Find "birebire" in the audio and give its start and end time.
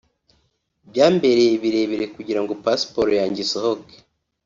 1.63-2.05